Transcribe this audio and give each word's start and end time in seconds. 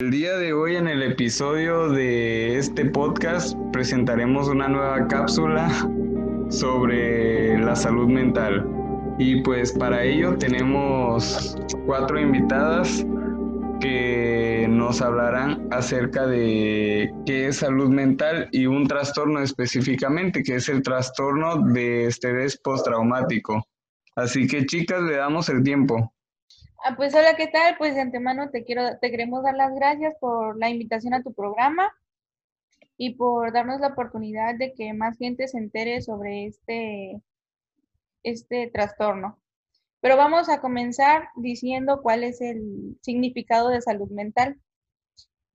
El 0.00 0.12
día 0.12 0.36
de 0.36 0.52
hoy 0.52 0.76
en 0.76 0.86
el 0.86 1.02
episodio 1.02 1.88
de 1.88 2.56
este 2.56 2.84
podcast 2.84 3.58
presentaremos 3.72 4.46
una 4.46 4.68
nueva 4.68 5.08
cápsula 5.08 5.68
sobre 6.50 7.58
la 7.58 7.74
salud 7.74 8.06
mental. 8.06 8.64
Y 9.18 9.42
pues 9.42 9.72
para 9.72 10.04
ello 10.04 10.38
tenemos 10.38 11.56
cuatro 11.84 12.20
invitadas 12.20 13.04
que 13.80 14.68
nos 14.70 15.02
hablarán 15.02 15.66
acerca 15.72 16.28
de 16.28 17.12
qué 17.26 17.48
es 17.48 17.56
salud 17.56 17.88
mental 17.88 18.48
y 18.52 18.66
un 18.66 18.86
trastorno 18.86 19.40
específicamente, 19.40 20.44
que 20.44 20.54
es 20.54 20.68
el 20.68 20.84
trastorno 20.84 21.60
de 21.72 22.06
estrés 22.06 22.56
postraumático. 22.62 23.66
Así 24.14 24.46
que 24.46 24.64
chicas, 24.64 25.02
le 25.02 25.16
damos 25.16 25.48
el 25.48 25.64
tiempo. 25.64 26.12
Ah, 26.84 26.94
pues 26.96 27.14
hola, 27.14 27.34
¿qué 27.36 27.48
tal? 27.48 27.76
Pues 27.76 27.94
de 27.94 28.00
antemano 28.00 28.50
te 28.50 28.64
quiero, 28.64 28.98
te 28.98 29.10
queremos 29.10 29.42
dar 29.42 29.54
las 29.56 29.74
gracias 29.74 30.14
por 30.20 30.56
la 30.58 30.70
invitación 30.70 31.12
a 31.12 31.22
tu 31.22 31.32
programa 31.34 31.92
y 32.96 33.14
por 33.16 33.52
darnos 33.52 33.80
la 33.80 33.88
oportunidad 33.88 34.56
de 34.56 34.74
que 34.74 34.92
más 34.94 35.18
gente 35.18 35.48
se 35.48 35.58
entere 35.58 36.02
sobre 36.02 36.46
este, 36.46 37.20
este 38.22 38.70
trastorno. 38.72 39.38
Pero 40.00 40.16
vamos 40.16 40.48
a 40.48 40.60
comenzar 40.60 41.28
diciendo 41.36 42.00
cuál 42.02 42.24
es 42.24 42.40
el 42.40 42.96
significado 43.02 43.70
de 43.70 43.82
salud 43.82 44.10
mental. 44.10 44.60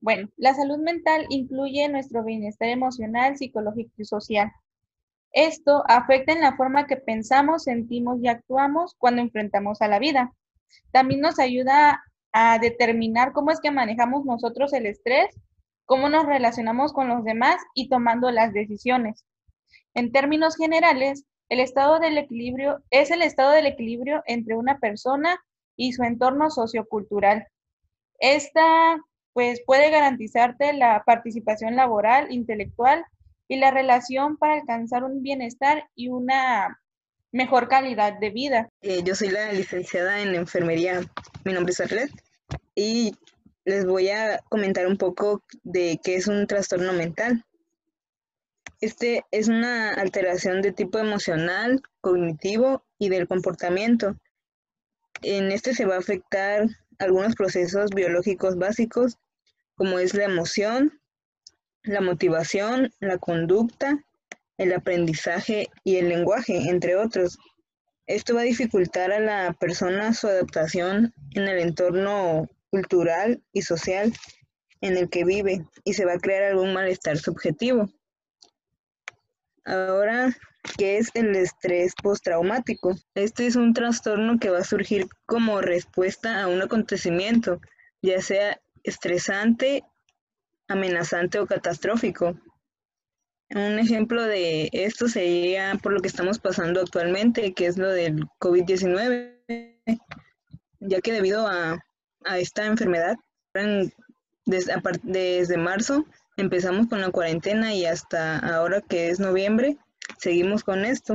Bueno, 0.01 0.29
la 0.37 0.53
salud 0.53 0.79
mental 0.79 1.25
incluye 1.29 1.87
nuestro 1.89 2.23
bienestar 2.23 2.69
emocional, 2.69 3.37
psicológico 3.37 3.93
y 3.97 4.05
social. 4.05 4.51
Esto 5.31 5.83
afecta 5.87 6.33
en 6.33 6.41
la 6.41 6.55
forma 6.57 6.85
que 6.87 6.97
pensamos, 6.97 7.63
sentimos 7.63 8.19
y 8.21 8.27
actuamos 8.27 8.95
cuando 8.97 9.21
enfrentamos 9.21 9.81
a 9.81 9.87
la 9.87 9.99
vida. 9.99 10.33
También 10.91 11.21
nos 11.21 11.39
ayuda 11.39 12.03
a 12.31 12.59
determinar 12.59 13.31
cómo 13.31 13.51
es 13.51 13.59
que 13.59 13.71
manejamos 13.71 14.25
nosotros 14.25 14.73
el 14.73 14.85
estrés, 14.85 15.27
cómo 15.85 16.09
nos 16.09 16.25
relacionamos 16.25 16.93
con 16.93 17.07
los 17.07 17.23
demás 17.23 17.57
y 17.75 17.89
tomando 17.89 18.31
las 18.31 18.53
decisiones. 18.53 19.25
En 19.93 20.11
términos 20.11 20.55
generales, 20.55 21.25
el 21.49 21.59
estado 21.59 21.99
del 21.99 22.17
equilibrio 22.17 22.83
es 22.89 23.11
el 23.11 23.21
estado 23.21 23.51
del 23.51 23.67
equilibrio 23.67 24.23
entre 24.25 24.55
una 24.55 24.79
persona 24.79 25.39
y 25.75 25.93
su 25.93 26.03
entorno 26.03 26.49
sociocultural. 26.49 27.47
Esta 28.19 28.97
pues 29.33 29.61
puede 29.65 29.89
garantizarte 29.89 30.73
la 30.73 31.03
participación 31.05 31.75
laboral, 31.75 32.31
intelectual 32.31 33.03
y 33.47 33.57
la 33.57 33.71
relación 33.71 34.37
para 34.37 34.53
alcanzar 34.53 35.03
un 35.03 35.21
bienestar 35.21 35.89
y 35.95 36.09
una 36.09 36.79
mejor 37.33 37.67
calidad 37.67 38.17
de 38.19 38.29
vida. 38.29 38.69
Eh, 38.81 39.01
yo 39.03 39.15
soy 39.15 39.29
la 39.29 39.51
licenciada 39.51 40.21
en 40.21 40.35
enfermería, 40.35 41.01
mi 41.43 41.51
nombre 41.51 41.73
es 41.73 41.81
Arlet 41.81 42.11
y 42.75 43.13
les 43.65 43.85
voy 43.85 44.09
a 44.09 44.39
comentar 44.49 44.87
un 44.87 44.97
poco 44.97 45.43
de 45.63 45.99
qué 46.01 46.15
es 46.15 46.27
un 46.27 46.47
trastorno 46.47 46.93
mental. 46.93 47.43
Este 48.79 49.25
es 49.31 49.47
una 49.47 49.93
alteración 49.93 50.61
de 50.61 50.73
tipo 50.73 50.99
emocional, 50.99 51.81
cognitivo 52.01 52.83
y 52.99 53.09
del 53.09 53.27
comportamiento. 53.27 54.15
En 55.21 55.51
este 55.51 55.73
se 55.73 55.85
va 55.85 55.95
a 55.95 55.99
afectar 55.99 56.67
algunos 56.99 57.35
procesos 57.35 57.89
biológicos 57.91 58.57
básicos, 58.57 59.17
como 59.75 59.97
es 59.99 60.13
la 60.13 60.25
emoción, 60.25 60.99
la 61.81 62.01
motivación, 62.01 62.93
la 62.99 63.17
conducta, 63.17 64.03
el 64.57 64.73
aprendizaje 64.73 65.67
y 65.83 65.97
el 65.97 66.09
lenguaje, 66.09 66.55
entre 66.69 66.95
otros. 66.95 67.37
Esto 68.05 68.35
va 68.35 68.41
a 68.41 68.45
dificultar 68.45 69.11
a 69.11 69.19
la 69.19 69.53
persona 69.53 70.13
su 70.13 70.27
adaptación 70.27 71.13
en 71.31 71.43
el 71.43 71.59
entorno 71.59 72.49
cultural 72.69 73.41
y 73.53 73.61
social 73.61 74.13
en 74.81 74.97
el 74.97 75.09
que 75.09 75.23
vive 75.23 75.65
y 75.85 75.93
se 75.93 76.05
va 76.05 76.13
a 76.13 76.19
crear 76.19 76.43
algún 76.43 76.73
malestar 76.73 77.17
subjetivo. 77.17 77.89
Ahora, 79.65 80.35
¿qué 80.77 80.97
es 80.97 81.09
el 81.13 81.33
estrés 81.35 81.93
postraumático? 81.95 82.95
Este 83.15 83.47
es 83.47 83.55
un 83.55 83.73
trastorno 83.73 84.39
que 84.39 84.49
va 84.49 84.59
a 84.59 84.65
surgir 84.65 85.07
como 85.25 85.61
respuesta 85.61 86.41
a 86.41 86.47
un 86.49 86.61
acontecimiento, 86.61 87.61
ya 88.01 88.21
sea 88.21 88.59
estresante, 88.83 89.83
amenazante 90.67 91.39
o 91.39 91.47
catastrófico. 91.47 92.37
Un 93.55 93.77
ejemplo 93.77 94.23
de 94.23 94.69
esto 94.71 95.07
sería 95.07 95.77
por 95.81 95.93
lo 95.93 96.01
que 96.01 96.07
estamos 96.07 96.39
pasando 96.39 96.81
actualmente, 96.81 97.53
que 97.53 97.67
es 97.67 97.77
lo 97.77 97.89
del 97.89 98.27
COVID-19, 98.39 99.35
ya 100.79 101.01
que 101.01 101.11
debido 101.11 101.47
a, 101.47 101.79
esta 102.37 102.65
enfermedad, 102.65 103.15
desde, 104.45 104.73
desde 105.03 105.57
marzo 105.57 106.05
empezamos 106.37 106.87
con 106.87 107.01
la 107.01 107.11
cuarentena 107.11 107.73
y 107.73 107.85
hasta 107.85 108.39
ahora 108.39 108.81
que 108.81 109.09
es 109.09 109.19
noviembre, 109.19 109.77
seguimos 110.17 110.63
con 110.63 110.85
esto. 110.85 111.13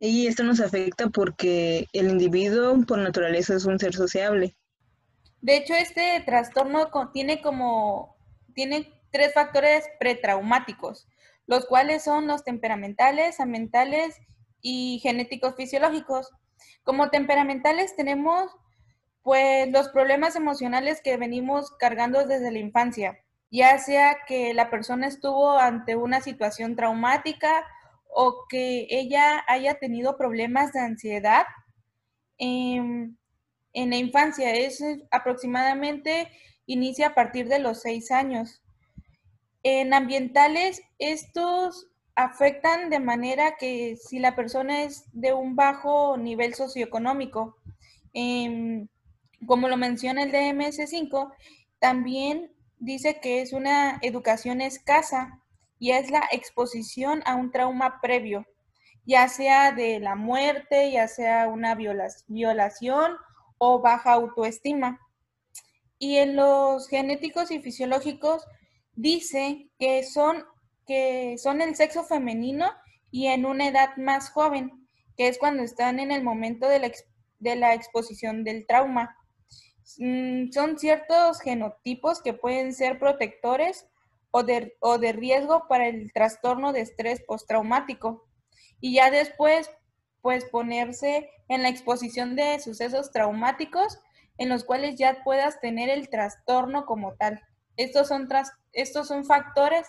Y 0.00 0.26
esto 0.26 0.44
nos 0.44 0.60
afecta 0.60 1.08
porque 1.08 1.86
el 1.92 2.08
individuo 2.08 2.76
por 2.86 2.98
naturaleza 2.98 3.54
es 3.54 3.64
un 3.64 3.78
ser 3.78 3.94
sociable. 3.94 4.56
De 5.40 5.56
hecho, 5.56 5.74
este 5.74 6.22
trastorno 6.24 6.88
tiene 7.12 7.40
como 7.40 8.16
tiene 8.54 8.92
tres 9.10 9.34
factores 9.34 9.84
pretraumáticos, 9.98 11.07
los 11.48 11.66
cuales 11.66 12.04
son 12.04 12.28
los 12.28 12.44
temperamentales, 12.44 13.40
ambientales 13.40 14.16
y 14.60 15.00
genéticos 15.02 15.56
fisiológicos. 15.56 16.30
Como 16.84 17.10
temperamentales 17.10 17.96
tenemos 17.96 18.52
pues 19.22 19.70
los 19.70 19.88
problemas 19.88 20.36
emocionales 20.36 21.00
que 21.02 21.16
venimos 21.16 21.72
cargando 21.78 22.24
desde 22.26 22.52
la 22.52 22.58
infancia, 22.60 23.18
ya 23.50 23.78
sea 23.78 24.18
que 24.26 24.54
la 24.54 24.70
persona 24.70 25.06
estuvo 25.06 25.58
ante 25.58 25.96
una 25.96 26.20
situación 26.20 26.76
traumática 26.76 27.64
o 28.08 28.46
que 28.48 28.86
ella 28.90 29.44
haya 29.48 29.74
tenido 29.74 30.16
problemas 30.16 30.72
de 30.72 30.80
ansiedad 30.80 31.46
en, 32.38 33.18
la 33.74 33.96
infancia. 33.96 34.54
Es 34.54 34.82
aproximadamente, 35.10 36.30
inicia 36.66 37.08
a 37.08 37.14
partir 37.14 37.48
de 37.48 37.58
los 37.58 37.80
seis 37.82 38.10
años. 38.10 38.62
En 39.62 39.92
ambientales, 39.92 40.82
estos 40.98 41.88
afectan 42.14 42.90
de 42.90 43.00
manera 43.00 43.56
que 43.58 43.96
si 43.96 44.18
la 44.18 44.34
persona 44.34 44.82
es 44.82 45.04
de 45.12 45.32
un 45.32 45.56
bajo 45.56 46.16
nivel 46.16 46.54
socioeconómico, 46.54 47.56
em, 48.12 48.88
como 49.46 49.68
lo 49.68 49.76
menciona 49.76 50.22
el 50.22 50.32
DMS5, 50.32 51.32
también 51.78 52.52
dice 52.78 53.20
que 53.20 53.40
es 53.40 53.52
una 53.52 53.98
educación 54.02 54.60
escasa 54.60 55.40
y 55.78 55.92
es 55.92 56.10
la 56.10 56.22
exposición 56.32 57.22
a 57.24 57.36
un 57.36 57.52
trauma 57.52 58.00
previo, 58.00 58.46
ya 59.04 59.28
sea 59.28 59.72
de 59.72 60.00
la 60.00 60.16
muerte, 60.16 60.90
ya 60.90 61.08
sea 61.08 61.48
una 61.48 61.74
violación 61.74 63.16
o 63.58 63.80
baja 63.80 64.12
autoestima. 64.12 65.00
Y 65.98 66.16
en 66.16 66.36
los 66.36 66.88
genéticos 66.88 67.50
y 67.50 67.60
fisiológicos 67.60 68.44
dice 68.98 69.70
que 69.78 70.02
son, 70.02 70.44
que 70.84 71.36
son 71.38 71.62
el 71.62 71.76
sexo 71.76 72.02
femenino 72.02 72.66
y 73.12 73.28
en 73.28 73.46
una 73.46 73.68
edad 73.68 73.96
más 73.96 74.30
joven, 74.30 74.88
que 75.16 75.28
es 75.28 75.38
cuando 75.38 75.62
están 75.62 76.00
en 76.00 76.10
el 76.10 76.24
momento 76.24 76.68
de 76.68 76.80
la, 76.80 76.90
de 77.38 77.56
la 77.56 77.74
exposición 77.74 78.42
del 78.42 78.66
trauma. 78.66 79.16
Mm, 79.98 80.50
son 80.50 80.78
ciertos 80.78 81.40
genotipos 81.40 82.20
que 82.20 82.34
pueden 82.34 82.74
ser 82.74 82.98
protectores 82.98 83.86
o 84.32 84.42
de, 84.42 84.76
o 84.80 84.98
de 84.98 85.12
riesgo 85.12 85.68
para 85.68 85.86
el 85.86 86.12
trastorno 86.12 86.72
de 86.72 86.80
estrés 86.80 87.22
postraumático. 87.22 88.26
Y 88.80 88.94
ya 88.94 89.12
después, 89.12 89.70
pues 90.22 90.44
ponerse 90.46 91.30
en 91.46 91.62
la 91.62 91.68
exposición 91.68 92.34
de 92.34 92.58
sucesos 92.58 93.12
traumáticos 93.12 94.00
en 94.38 94.48
los 94.48 94.64
cuales 94.64 94.96
ya 94.96 95.22
puedas 95.22 95.60
tener 95.60 95.88
el 95.88 96.08
trastorno 96.08 96.84
como 96.84 97.14
tal. 97.14 97.40
Estos 97.78 98.08
son, 98.08 98.28
estos 98.72 99.06
son 99.06 99.24
factores 99.24 99.86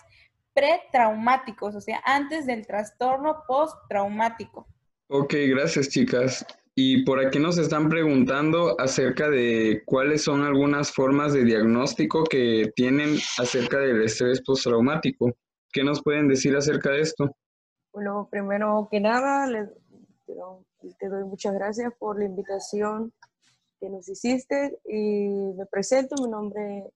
pretraumáticos, 0.54 1.74
o 1.74 1.80
sea, 1.80 2.00
antes 2.06 2.46
del 2.46 2.64
trastorno 2.66 3.42
postraumático. 3.46 4.68
Ok, 5.08 5.34
gracias 5.48 5.88
chicas. 5.88 6.46
Y 6.76 7.04
por 7.04 7.18
aquí 7.18 7.40
nos 7.40 7.58
están 7.58 7.88
preguntando 7.88 8.80
acerca 8.80 9.28
de 9.28 9.82
cuáles 9.84 10.22
son 10.22 10.42
algunas 10.42 10.92
formas 10.92 11.32
de 11.32 11.44
diagnóstico 11.44 12.22
que 12.22 12.72
tienen 12.76 13.18
acerca 13.38 13.78
del 13.80 14.02
estrés 14.04 14.40
postraumático. 14.42 15.32
¿Qué 15.72 15.82
nos 15.82 16.00
pueden 16.00 16.28
decir 16.28 16.56
acerca 16.56 16.90
de 16.92 17.00
esto? 17.00 17.36
Bueno, 17.92 18.28
primero 18.30 18.88
que 18.88 19.00
nada, 19.00 19.48
te 20.26 21.08
doy 21.08 21.24
muchas 21.24 21.54
gracias 21.54 21.92
por 21.98 22.20
la 22.20 22.26
invitación 22.26 23.12
que 23.80 23.90
nos 23.90 24.08
hiciste 24.08 24.78
y 24.88 25.28
me 25.56 25.66
presento, 25.66 26.22
mi 26.22 26.30
nombre 26.30 26.92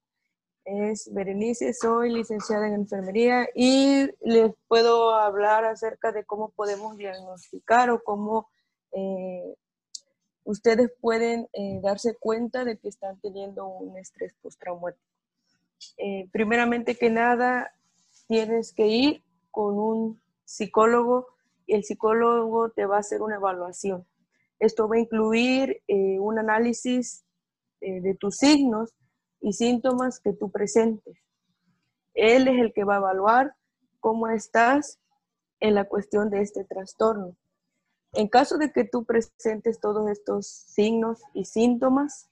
es 0.65 1.13
Berenice, 1.13 1.73
soy 1.73 2.11
licenciada 2.11 2.67
en 2.67 2.73
enfermería 2.73 3.47
y 3.53 4.07
les 4.21 4.51
puedo 4.67 5.13
hablar 5.13 5.63
acerca 5.63 6.11
de 6.11 6.25
cómo 6.25 6.49
podemos 6.49 6.97
diagnosticar 6.97 7.91
o 7.91 8.03
cómo 8.03 8.49
eh, 8.91 9.55
ustedes 10.43 10.91
pueden 10.99 11.47
eh, 11.53 11.79
darse 11.83 12.15
cuenta 12.15 12.65
de 12.65 12.77
que 12.77 12.89
están 12.89 13.19
teniendo 13.19 13.67
un 13.67 13.97
estrés 13.97 14.33
postraumático. 14.41 15.03
eh, 15.97 16.27
primeramente 16.31 16.95
que 16.95 17.11
nada, 17.11 17.71
tienes 18.27 18.73
que 18.73 18.87
ir 18.87 19.23
con 19.51 19.77
un 19.77 20.19
psicólogo 20.45 21.27
y 21.67 21.75
el 21.75 21.83
psicólogo 21.83 22.71
te 22.71 22.87
va 22.87 22.97
a 22.97 22.99
hacer 22.99 23.21
una 23.21 23.35
evaluación. 23.35 24.05
Esto 24.59 24.87
va 24.87 24.95
a 24.95 24.99
incluir 24.99 25.81
eh, 25.87 26.19
un 26.19 26.39
análisis 26.39 27.23
de 27.81 28.15
tus 28.15 28.37
signos 28.37 28.95
y 29.45 29.53
síntomas 29.53 30.19
que 30.19 30.33
tú 30.33 30.49
presentes. 30.49 31.19
Él 32.15 32.47
es 32.47 32.59
el 32.59 32.73
que 32.73 32.83
va 32.83 32.95
a 32.95 32.97
evaluar 32.97 33.55
cómo 33.99 34.27
estás 34.27 34.97
en 35.59 35.75
la 35.75 35.85
cuestión 35.85 36.31
de 36.31 36.41
este 36.41 36.63
trastorno. 36.63 37.35
En 38.13 38.27
caso 38.27 38.57
de 38.57 38.71
que 38.71 38.85
tú 38.85 39.05
presentes 39.05 39.79
todos 39.79 40.09
estos 40.09 40.47
signos 40.47 41.21
y 41.35 41.45
síntomas, 41.45 42.27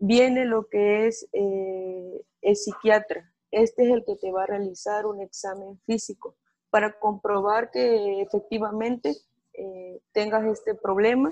viene 0.00 0.46
lo 0.46 0.66
que 0.66 1.06
es 1.06 1.28
eh, 1.32 2.24
el 2.42 2.56
psiquiatra. 2.56 3.32
Este 3.52 3.84
es 3.84 3.92
el 3.92 4.04
que 4.04 4.16
te 4.16 4.32
va 4.32 4.42
a 4.42 4.46
realizar 4.46 5.06
un 5.06 5.20
examen 5.20 5.78
físico 5.86 6.34
para 6.70 6.98
comprobar 6.98 7.70
que 7.70 8.20
efectivamente 8.20 9.14
eh, 9.52 10.00
tengas 10.10 10.44
este 10.44 10.74
problema 10.74 11.30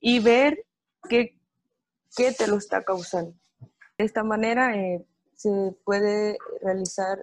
y 0.00 0.18
ver 0.18 0.66
qué, 1.08 1.38
qué, 2.16 2.32
te 2.32 2.48
lo 2.48 2.56
está 2.56 2.82
causando. 2.82 3.36
De 3.98 4.04
esta 4.04 4.24
manera 4.24 4.76
eh, 4.76 5.04
se 5.34 5.50
puede 5.84 6.36
realizar 6.62 7.18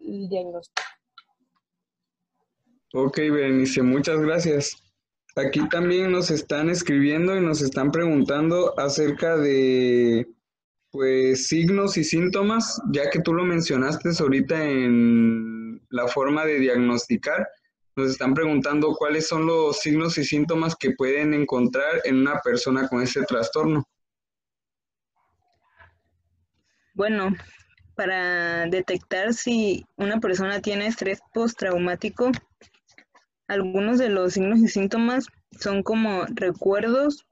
el 0.00 0.28
diagnóstico. 0.28 0.82
Ok, 2.92 3.18
Berenice, 3.18 3.82
muchas 3.82 4.20
gracias. 4.20 4.82
Aquí 5.36 5.68
también 5.68 6.12
nos 6.12 6.30
están 6.30 6.70
escribiendo 6.70 7.36
y 7.36 7.40
nos 7.40 7.60
están 7.60 7.90
preguntando 7.90 8.78
acerca 8.78 9.36
de 9.36 10.26
pues 10.90 11.48
signos 11.48 11.98
y 11.98 12.04
síntomas, 12.04 12.80
ya 12.90 13.10
que 13.10 13.20
tú 13.20 13.34
lo 13.34 13.44
mencionaste 13.44 14.10
ahorita 14.18 14.64
en 14.64 15.82
la 15.90 16.08
forma 16.08 16.46
de 16.46 16.58
diagnosticar. 16.58 17.46
Nos 17.96 18.12
están 18.12 18.32
preguntando 18.32 18.94
cuáles 18.94 19.28
son 19.28 19.44
los 19.44 19.78
signos 19.80 20.16
y 20.16 20.24
síntomas 20.24 20.74
que 20.74 20.92
pueden 20.92 21.34
encontrar 21.34 22.00
en 22.04 22.16
una 22.16 22.40
persona 22.40 22.88
con 22.88 23.02
ese 23.02 23.22
trastorno. 23.24 23.86
Bueno, 26.96 27.28
para 27.94 28.64
detectar 28.68 29.34
si 29.34 29.84
una 29.96 30.18
persona 30.18 30.62
tiene 30.62 30.86
estrés 30.86 31.20
postraumático, 31.34 32.32
algunos 33.48 33.98
de 33.98 34.08
los 34.08 34.32
signos 34.32 34.60
y 34.60 34.68
síntomas 34.68 35.26
son 35.60 35.82
como 35.82 36.24
recuerdos, 36.24 37.26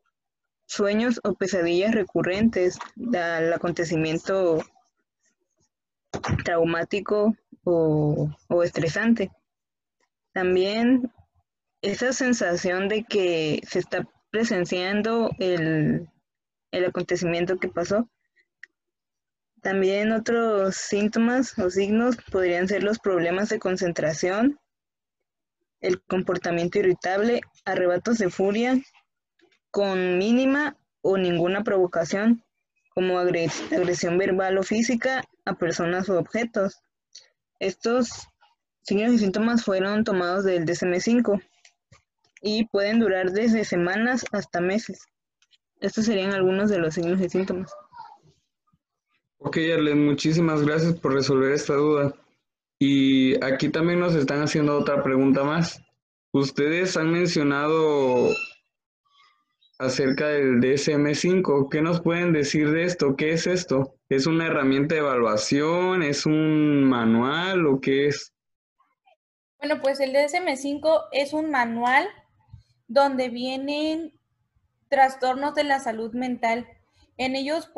sueños 0.67 1.19
o 1.25 1.33
pesadillas 1.33 1.95
recurrentes 1.95 2.79
del 2.95 3.55
acontecimiento 3.55 4.63
traumático 6.45 7.35
o, 7.65 8.29
estresante. 8.63 9.31
También 10.35 11.11
esa 11.81 12.13
sensación 12.13 12.89
de 12.89 13.05
que 13.05 13.63
se 13.67 13.79
está 13.79 14.07
presenciando 14.29 15.31
el, 15.39 16.07
el 16.71 16.85
acontecimiento 16.85 17.57
que 17.57 17.69
pasó. 17.69 18.11
También 19.65 20.13
otros 20.13 20.77
síntomas 20.77 21.59
o 21.59 21.71
signos 21.71 22.19
podrían 22.31 22.69
ser 22.69 22.83
los 22.83 22.99
problemas 22.99 23.49
de 23.49 23.59
concentración, 23.59 24.61
el 25.81 26.03
comportamiento 26.03 26.81
irritable, 26.81 27.41
arrebatos 27.65 28.19
de 28.19 28.29
furia 28.29 28.79
con 29.71 30.19
mínima 30.19 30.77
o 31.01 31.17
ninguna 31.17 31.65
provocación, 31.65 32.45
como 32.91 33.19
agresión 33.19 34.19
verbal 34.19 34.59
o 34.59 34.63
física 34.63 35.25
a 35.47 35.55
personas 35.55 36.11
o 36.11 36.19
objetos. 36.19 36.83
Estos 37.59 38.11
signos 38.83 39.15
y 39.15 39.19
síntomas 39.19 39.65
fueron 39.65 40.05
tomados 40.05 40.45
del 40.45 40.67
DSM-5 40.67 41.43
y 42.43 42.67
pueden 42.67 43.01
durar 43.01 43.31
desde 43.31 43.65
semanas 43.65 44.27
hasta 44.31 44.61
meses. 44.61 45.07
Estos 45.81 46.05
serían 46.05 46.35
algunos 46.35 46.69
de 46.69 46.81
los 46.81 46.93
signos 46.93 47.19
y 47.23 47.31
síntomas. 47.31 47.73
Ok, 49.47 49.59
Arlen, 49.75 50.07
muchísimas 50.07 50.63
gracias 50.63 50.99
por 50.99 51.13
resolver 51.13 51.53
esta 51.53 51.75
duda. 51.75 52.15
Y 52.79 53.37
aquí 53.45 53.69
también 53.69 54.01
nos 54.01 54.15
están 54.15 54.41
haciendo 54.41 54.79
otra 54.79 55.03
pregunta 55.03 55.45
más. 55.45 55.83
Ustedes 56.33 56.97
han 56.97 57.13
mencionado 57.13 58.31
acerca 59.79 60.29
del 60.29 60.61
DSM5. 60.61 61.69
¿Qué 61.71 61.83
nos 61.83 62.01
pueden 62.01 62.33
decir 62.33 62.71
de 62.71 62.85
esto? 62.85 63.17
¿Qué 63.17 63.33
es 63.33 63.47
esto? 63.47 63.95
¿Es 64.09 64.27
una 64.27 64.47
herramienta 64.47 64.95
de 64.95 65.03
evaluación? 65.03 66.03
¿Es 66.03 66.25
un 66.25 66.85
manual 66.85 67.67
o 67.67 67.83
qué 67.83 68.07
es? 68.07 68.33
Bueno, 69.59 69.83
pues 69.83 70.01
el 70.01 70.15
DSM5 70.15 71.09
es 71.13 71.35
un 71.35 71.51
manual 71.51 72.09
donde 72.89 73.29
vienen 73.29 74.19
trastornos 74.89 75.55
de 75.55 75.65
la 75.65 75.81
salud 75.81 76.15
mental. 76.15 76.67
En 77.17 77.37
ellos 77.37 77.69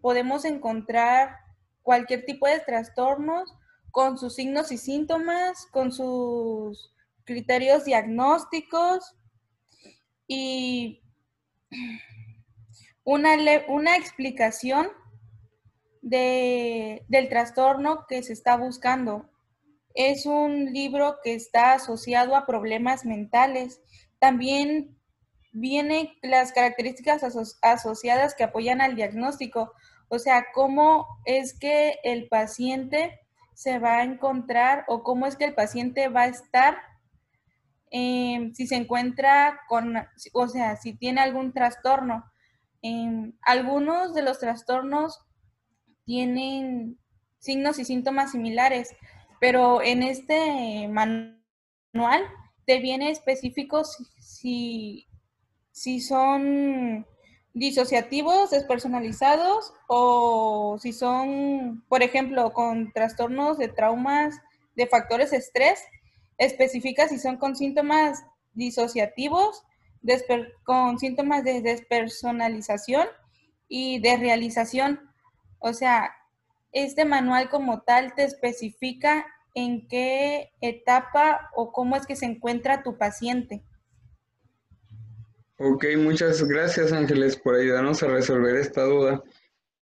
podemos 0.00 0.44
encontrar 0.44 1.36
cualquier 1.82 2.24
tipo 2.24 2.46
de 2.46 2.60
trastornos 2.60 3.52
con 3.90 4.18
sus 4.18 4.34
signos 4.34 4.72
y 4.72 4.78
síntomas, 4.78 5.66
con 5.72 5.92
sus 5.92 6.92
criterios 7.24 7.84
diagnósticos 7.84 9.16
y 10.26 11.02
una, 13.04 13.36
una 13.68 13.96
explicación 13.96 14.88
de, 16.02 17.04
del 17.08 17.28
trastorno 17.28 18.06
que 18.08 18.22
se 18.22 18.32
está 18.32 18.56
buscando. 18.56 19.30
Es 19.94 20.26
un 20.26 20.72
libro 20.72 21.18
que 21.22 21.34
está 21.34 21.72
asociado 21.72 22.36
a 22.36 22.46
problemas 22.46 23.04
mentales. 23.04 23.80
También 24.18 24.99
viene 25.52 26.16
las 26.22 26.52
características 26.52 27.22
asociadas 27.62 28.34
que 28.34 28.44
apoyan 28.44 28.80
al 28.80 28.96
diagnóstico. 28.96 29.72
O 30.08 30.18
sea, 30.18 30.46
cómo 30.54 31.06
es 31.24 31.58
que 31.58 31.98
el 32.04 32.28
paciente 32.28 33.20
se 33.54 33.78
va 33.78 33.98
a 33.98 34.04
encontrar 34.04 34.84
o 34.88 35.02
cómo 35.02 35.26
es 35.26 35.36
que 35.36 35.44
el 35.44 35.54
paciente 35.54 36.08
va 36.08 36.22
a 36.22 36.28
estar 36.28 36.78
em, 37.90 38.54
si 38.54 38.66
se 38.66 38.76
encuentra 38.76 39.60
con, 39.68 39.96
o 40.32 40.48
sea, 40.48 40.76
si 40.76 40.94
tiene 40.94 41.20
algún 41.20 41.52
trastorno. 41.52 42.24
Em, 42.82 43.32
algunos 43.42 44.14
de 44.14 44.22
los 44.22 44.38
trastornos 44.38 45.20
tienen 46.04 46.98
signos 47.38 47.78
y 47.78 47.84
síntomas 47.84 48.32
similares, 48.32 48.94
pero 49.40 49.82
en 49.82 50.02
este 50.02 50.88
manual 50.88 52.24
te 52.66 52.78
viene 52.78 53.10
específico 53.10 53.82
si 53.84 55.09
son 56.00 57.06
disociativos, 57.52 58.50
despersonalizados 58.50 59.72
o 59.88 60.78
si 60.80 60.92
son, 60.92 61.84
por 61.88 62.02
ejemplo, 62.02 62.52
con 62.52 62.92
trastornos 62.92 63.58
de 63.58 63.68
traumas 63.68 64.40
de 64.76 64.86
factores 64.86 65.32
de 65.32 65.38
estrés, 65.38 65.82
especifica 66.38 67.08
si 67.08 67.18
son 67.18 67.36
con 67.36 67.56
síntomas 67.56 68.24
disociativos, 68.54 69.64
con 70.64 70.98
síntomas 70.98 71.44
de 71.44 71.60
despersonalización 71.60 73.06
y 73.68 74.00
de 74.00 74.16
realización. 74.16 75.00
O 75.58 75.72
sea, 75.72 76.14
este 76.72 77.04
manual 77.04 77.50
como 77.50 77.82
tal 77.82 78.14
te 78.14 78.24
especifica 78.24 79.26
en 79.54 79.88
qué 79.88 80.52
etapa 80.60 81.50
o 81.54 81.72
cómo 81.72 81.96
es 81.96 82.06
que 82.06 82.16
se 82.16 82.26
encuentra 82.26 82.82
tu 82.82 82.96
paciente. 82.96 83.62
Ok, 85.62 85.84
muchas 85.98 86.42
gracias 86.48 86.90
Ángeles 86.90 87.36
por 87.36 87.54
ayudarnos 87.54 88.02
a 88.02 88.08
resolver 88.08 88.56
esta 88.56 88.82
duda. 88.84 89.22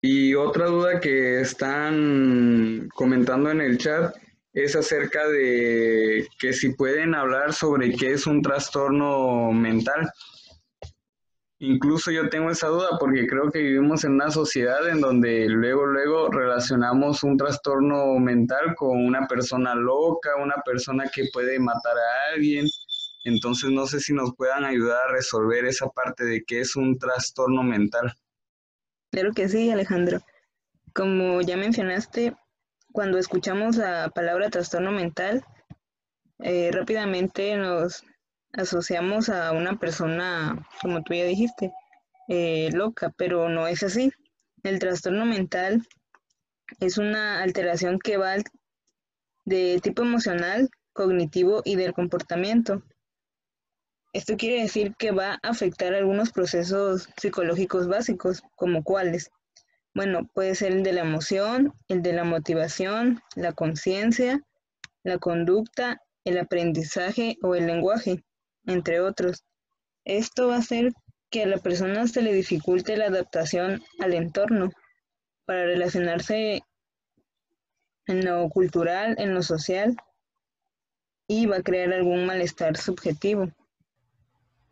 Y 0.01 0.33
otra 0.33 0.67
duda 0.67 1.01
que 1.01 1.41
están 1.41 2.88
comentando 2.95 3.51
en 3.51 3.59
el 3.59 3.77
chat 3.77 4.15
es 4.53 4.77
acerca 4.77 5.27
de 5.27 6.25
que 6.39 6.53
si 6.53 6.69
pueden 6.69 7.13
hablar 7.13 7.51
sobre 7.51 7.91
qué 7.91 8.13
es 8.13 8.25
un 8.27 8.41
trastorno 8.41 9.51
mental. 9.51 10.09
Incluso 11.59 12.12
yo 12.12 12.29
tengo 12.29 12.50
esa 12.50 12.67
duda 12.67 12.91
porque 12.97 13.27
creo 13.27 13.51
que 13.51 13.59
vivimos 13.59 14.05
en 14.05 14.13
una 14.13 14.31
sociedad 14.31 14.88
en 14.88 15.01
donde 15.01 15.50
luego, 15.50 15.86
luego 15.86 16.29
relacionamos 16.29 17.24
un 17.24 17.36
trastorno 17.36 18.17
mental 18.19 18.74
con 18.77 19.05
una 19.05 19.27
persona 19.27 19.75
loca, 19.75 20.29
una 20.41 20.62
persona 20.65 21.12
que 21.13 21.25
puede 21.33 21.59
matar 21.59 21.97
a 21.97 22.33
alguien, 22.33 22.67
entonces 23.27 23.69
no 23.72 23.86
sé 23.88 24.00
si 24.00 24.13
nos 24.13 24.36
puedan 24.36 24.65
ayudar 24.65 25.07
a 25.07 25.12
resolver 25.12 25.65
esa 25.65 25.88
parte 25.89 26.25
de 26.25 26.43
qué 26.46 26.62
es 26.62 26.75
un 26.75 26.98
trastorno 26.98 27.63
mental. 27.63 28.13
Claro 29.12 29.34
que 29.34 29.50
sí, 29.50 29.69
Alejandro. 29.69 30.19
Como 30.93 31.41
ya 31.41 31.57
mencionaste, 31.57 32.36
cuando 32.91 33.17
escuchamos 33.17 33.77
la 33.77 34.10
palabra 34.10 34.50
trastorno 34.50 34.91
mental, 34.91 35.43
eh, 36.39 36.72
rápidamente 36.72 37.55
nos 37.57 38.03
asociamos 38.53 39.29
a 39.29 39.51
una 39.51 39.77
persona, 39.79 40.67
como 40.81 41.03
tú 41.03 41.13
ya 41.13 41.25
dijiste, 41.25 41.72
eh, 42.27 42.69
loca, 42.74 43.13
pero 43.17 43.50
no 43.50 43.67
es 43.67 43.84
así. 43.84 44.12
El 44.63 44.79
trastorno 44.79 45.25
mental 45.25 45.86
Es 46.79 46.98
una 46.98 47.41
alteración 47.43 48.00
que 48.00 48.17
va 48.17 48.36
de 49.46 49.79
tipo 49.81 50.01
emocional, 50.03 50.69
cognitivo 50.93 51.62
y 51.63 51.75
del 51.75 51.93
comportamiento. 51.93 52.84
Esto 54.17 54.36
quiere 54.36 54.63
decir 54.63 54.95
que 54.97 55.12
va 55.12 55.33
a 55.33 55.50
afectar 55.50 55.93
algunos 55.93 56.31
procesos 56.31 57.07
psicológicos 57.17 57.88
básicos, 57.88 58.41
como 58.55 58.83
cuáles. 58.83 59.29
Bueno, 59.93 60.27
puede 60.33 60.55
ser 60.55 60.71
el 60.71 60.81
de 60.81 60.91
la 60.91 61.01
emoción, 61.01 61.75
el 61.88 62.01
de 62.01 62.13
la 62.13 62.24
motivación, 62.24 63.21
la 63.36 63.53
conciencia, 63.53 64.41
la 65.03 65.19
conducta, 65.19 66.01
el 66.24 66.39
aprendizaje 66.39 67.38
o 67.43 67.53
el 67.53 67.67
lenguaje, 67.67 68.24
entre 68.65 69.01
otros. 69.01 69.45
Esto 70.03 70.47
va 70.47 70.55
a 70.55 70.59
hacer 70.62 70.93
que 71.29 71.43
a 71.43 71.45
la 71.45 71.59
persona 71.59 72.07
se 72.07 72.24
le 72.24 72.33
dificulte 72.33 72.97
la 72.97 73.05
adaptación 73.05 73.83
al 74.00 74.15
entorno 74.15 74.71
para 75.45 75.65
relacionarse 75.65 76.63
en 78.07 78.25
lo 78.25 78.50
cultural, 78.50 79.13
en 79.19 79.36
lo 79.36 79.43
social 79.43 79.95
y 81.27 81.45
va 81.45 81.57
a 81.57 81.62
crear 81.62 81.93
algún 81.93 82.25
malestar 82.25 82.77
subjetivo. 82.77 83.51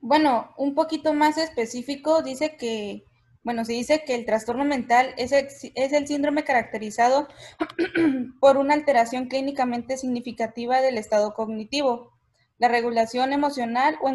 Bueno, 0.07 0.53
un 0.55 0.75
poquito 0.75 1.15
más 1.15 1.39
específico, 1.39 2.21
dice 2.21 2.57
que, 2.57 3.05
bueno, 3.43 3.65
se 3.65 3.73
dice 3.73 4.03
que 4.05 4.13
el 4.13 4.23
trastorno 4.23 4.63
mental 4.63 5.15
es 5.17 5.31
el, 5.31 6.07
síndrome 6.07 6.43
caracterizado 6.43 7.27
por 8.39 8.57
una 8.57 8.75
alteración 8.75 9.25
clínicamente 9.29 9.97
significativa 9.97 10.79
del 10.79 10.99
estado 10.99 11.33
cognitivo, 11.33 12.11
la 12.59 12.67
regulación 12.67 13.33
emocional 13.33 13.97
o 13.99 14.11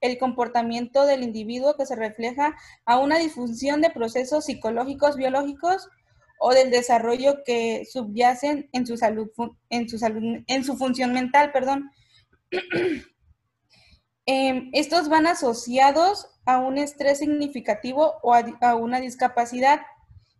el 0.00 0.16
comportamiento 0.16 1.04
del 1.04 1.22
individuo 1.22 1.76
que 1.76 1.84
se 1.84 1.94
refleja 1.94 2.56
a 2.86 2.96
una 2.96 3.18
disfunción 3.18 3.82
de 3.82 3.90
procesos 3.90 4.46
psicológicos, 4.46 5.16
biológicos 5.16 5.90
o 6.40 6.54
del 6.54 6.70
desarrollo 6.70 7.44
que 7.44 7.84
subyacen 7.84 8.70
en 8.72 8.86
su 8.86 8.96
salud, 8.96 9.28
en 9.68 9.90
su 9.90 9.98
salud, 9.98 10.42
en 10.46 10.64
su 10.64 10.78
función 10.78 11.12
mental, 11.12 11.52
perdón. 11.52 11.90
Em, 14.30 14.68
estos 14.74 15.08
van 15.08 15.26
asociados 15.26 16.28
a 16.44 16.58
un 16.58 16.76
estrés 16.76 17.20
significativo 17.20 18.16
o 18.22 18.34
a, 18.34 18.74
una 18.74 19.00
discapacidad, 19.00 19.80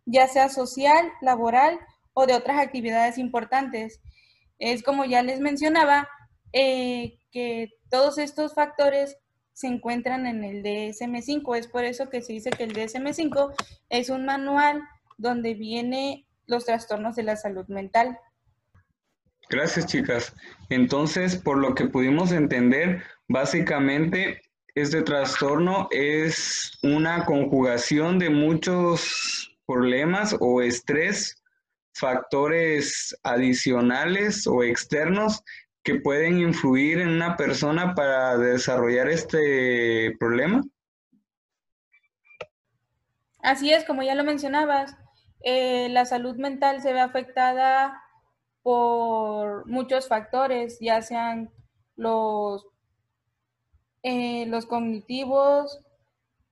ya 0.05 0.27
sea 0.27 0.49
social, 0.49 1.11
laboral 1.21 1.79
o 2.13 2.27
de 2.27 2.35
otras 2.35 2.59
actividades 2.59 3.17
importantes. 3.17 3.99
Es 4.59 4.83
como 4.83 5.05
ya 5.05 5.23
les 5.23 5.39
mencionaba, 5.39 6.07
eh, 6.53 7.17
que 7.31 7.69
todos 7.89 8.19
estos 8.19 8.53
factores 8.53 9.17
se 9.53 9.65
encuentran 9.65 10.27
en 10.27 10.43
el 10.43 10.61
DSM5. 10.61 11.57
Es 11.57 11.65
por 11.65 11.83
eso 11.83 12.11
que 12.11 12.21
se 12.21 12.33
dice 12.33 12.51
que 12.51 12.65
el 12.65 12.75
DSM5 12.75 13.55
es 13.89 14.11
un 14.11 14.23
manual 14.23 14.83
donde 15.17 15.55
viene 15.55 16.27
los 16.45 16.65
trastornos 16.65 17.15
de 17.15 17.23
la 17.23 17.37
salud 17.37 17.65
mental. 17.69 18.19
Gracias, 19.49 19.87
chicas. 19.87 20.35
Entonces, 20.69 21.37
por 21.37 21.57
lo 21.57 21.73
que 21.73 21.87
pudimos 21.87 22.31
entender, 22.31 23.01
básicamente 23.29 24.41
este 24.75 25.01
trastorno 25.03 25.87
es 25.91 26.77
una 26.83 27.25
conjugación 27.25 28.19
de 28.19 28.29
muchos 28.29 29.55
problemas 29.65 30.35
o 30.39 30.61
estrés, 30.61 31.41
factores 31.93 33.17
adicionales 33.23 34.45
o 34.47 34.63
externos 34.63 35.43
que 35.83 35.95
pueden 35.95 36.39
influir 36.39 36.99
en 36.99 37.09
una 37.09 37.37
persona 37.37 37.95
para 37.95 38.37
desarrollar 38.37 39.07
este 39.09 40.15
problema. 40.19 40.63
Así 43.41 43.71
es, 43.71 43.85
como 43.85 44.03
ya 44.03 44.15
lo 44.15 44.23
mencionabas, 44.23 44.95
eh, 45.41 45.87
la 45.89 46.05
salud 46.05 46.35
mental 46.35 46.81
se 46.81 46.93
ve 46.93 46.99
afectada 46.99 48.01
por 48.63 49.65
muchos 49.67 50.07
factores, 50.07 50.77
ya 50.81 51.01
sean 51.01 51.49
los, 51.95 52.65
eh, 54.03 54.45
los 54.47 54.65
cognitivos, 54.65 55.81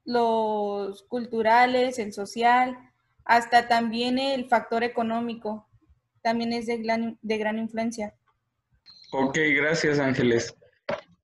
los 0.05 1.03
culturales, 1.03 1.99
el 1.99 2.13
social, 2.13 2.77
hasta 3.25 3.67
también 3.67 4.19
el 4.19 4.47
factor 4.47 4.83
económico, 4.83 5.67
también 6.21 6.53
es 6.53 6.65
de 6.65 6.77
gran, 6.77 7.17
de 7.21 7.37
gran 7.37 7.59
influencia. 7.59 8.13
Ok, 9.11 9.37
gracias 9.55 9.99
Ángeles. 9.99 10.55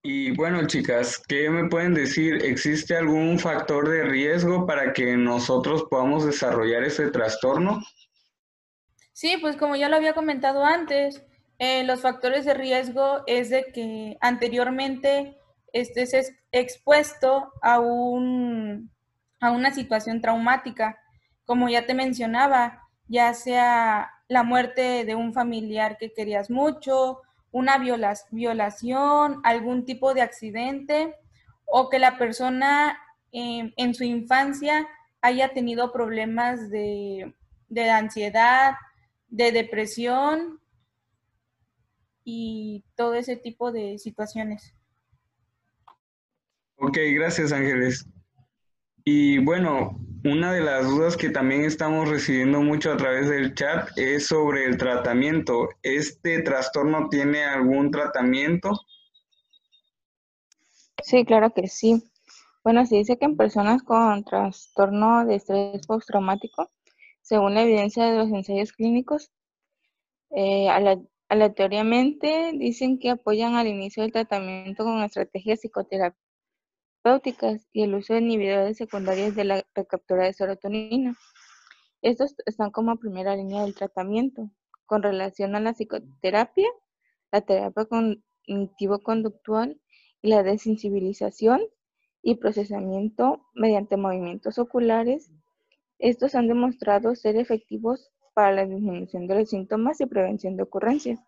Y 0.05 0.31
bueno, 0.31 0.67
chicas, 0.67 1.17
¿qué 1.29 1.49
me 1.49 1.69
pueden 1.69 1.93
decir? 1.93 2.43
¿Existe 2.43 2.97
algún 2.97 3.39
factor 3.39 3.89
de 3.89 4.03
riesgo 4.03 4.65
para 4.65 4.91
que 4.91 5.15
nosotros 5.15 5.85
podamos 5.89 6.25
desarrollar 6.25 6.83
ese 6.83 7.09
trastorno? 7.09 7.81
Sí, 9.13 9.37
pues 9.39 9.55
como 9.55 9.77
ya 9.77 9.87
lo 9.87 9.95
había 9.95 10.13
comentado 10.13 10.65
antes, 10.65 11.23
eh, 11.57 11.85
los 11.85 12.01
factores 12.01 12.43
de 12.43 12.53
riesgo 12.53 13.23
es 13.27 13.49
de 13.49 13.71
que 13.71 14.17
anteriormente 14.19 15.37
estés 15.73 16.33
expuesto 16.51 17.51
a, 17.61 17.79
un, 17.79 18.91
a 19.39 19.51
una 19.51 19.73
situación 19.73 20.21
traumática, 20.21 20.97
como 21.45 21.67
ya 21.67 21.85
te 21.85 21.93
mencionaba, 21.93 22.83
ya 23.07 23.33
sea 23.33 24.11
la 24.27 24.43
muerte 24.43 25.03
de 25.03 25.15
un 25.15 25.33
familiar 25.33 25.97
que 25.97 26.13
querías 26.13 26.49
mucho, 26.49 27.21
una 27.51 27.77
violación, 27.77 29.41
algún 29.43 29.85
tipo 29.85 30.13
de 30.13 30.21
accidente 30.21 31.15
o 31.65 31.89
que 31.89 31.99
la 31.99 32.17
persona 32.17 32.97
em, 33.31 33.73
en 33.77 33.93
su 33.93 34.03
infancia 34.03 34.87
haya 35.21 35.53
tenido 35.53 35.91
problemas 35.91 36.69
de, 36.69 37.33
de 37.69 37.89
ansiedad, 37.89 38.75
de 39.27 39.51
depresión 39.51 40.61
y 42.23 42.83
todo 42.95 43.15
ese 43.15 43.35
tipo 43.35 43.71
de 43.71 43.97
situaciones. 43.97 44.75
Ok, 46.85 46.97
gracias 47.13 47.53
Ángeles. 47.53 48.05
Y 49.05 49.37
bueno, 49.37 49.97
una 50.25 50.51
de 50.51 50.59
las 50.59 50.85
dudas 50.85 51.15
que 51.15 51.29
también 51.29 51.63
estamos 51.63 52.09
recibiendo 52.09 52.61
mucho 52.61 52.91
a 52.91 52.97
través 52.97 53.29
del 53.29 53.55
chat 53.55 53.87
es 53.95 54.27
sobre 54.27 54.65
el 54.65 54.75
tratamiento. 54.75 55.69
¿Este 55.81 56.41
trastorno 56.41 57.07
tiene 57.07 57.45
algún 57.45 57.89
tratamiento? 57.89 58.81
Sí, 61.01 61.23
claro 61.23 61.53
que 61.53 61.69
sí. 61.69 62.03
Bueno, 62.65 62.85
se 62.85 62.97
dice 62.97 63.17
que 63.17 63.25
en 63.25 63.37
personas 63.37 63.81
con 63.81 64.25
trastorno 64.25 65.25
de 65.25 65.35
estrés 65.35 65.87
postraumático, 65.87 66.69
según 67.21 67.53
la 67.53 67.61
evidencia 67.61 68.11
de 68.11 68.17
los 68.17 68.27
ensayos 68.27 68.73
clínicos, 68.73 69.31
eh, 70.31 70.67
aleatoriamente 71.29 72.51
dicen 72.55 72.99
que 72.99 73.11
apoyan 73.11 73.55
al 73.55 73.67
inicio 73.67 74.03
del 74.03 74.11
tratamiento 74.11 74.83
con 74.83 75.01
estrategias 75.01 75.61
psicoterapéuticas 75.61 76.21
y 77.73 77.83
el 77.83 77.95
uso 77.95 78.13
de 78.13 78.19
inhibidores 78.21 78.77
secundarios 78.77 79.35
de 79.35 79.43
la 79.43 79.65
recaptura 79.75 80.23
de 80.23 80.33
serotonina. 80.33 81.15
Estos 82.01 82.35
están 82.45 82.71
como 82.71 82.95
primera 82.95 83.35
línea 83.35 83.63
del 83.63 83.75
tratamiento. 83.75 84.49
Con 84.85 85.03
relación 85.03 85.55
a 85.55 85.59
la 85.59 85.73
psicoterapia, 85.73 86.67
la 87.31 87.41
terapia 87.41 87.85
cognitivo-conductual 87.85 89.81
y 90.21 90.29
la 90.29 90.43
desensibilización 90.43 91.61
y 92.21 92.35
procesamiento 92.35 93.45
mediante 93.53 93.97
movimientos 93.97 94.57
oculares, 94.57 95.29
estos 95.99 96.35
han 96.35 96.47
demostrado 96.47 97.15
ser 97.15 97.35
efectivos 97.35 98.11
para 98.33 98.53
la 98.53 98.65
disminución 98.65 99.27
de 99.27 99.35
los 99.39 99.49
síntomas 99.49 99.99
y 99.99 100.05
prevención 100.05 100.55
de 100.55 100.63
ocurrencias. 100.63 101.19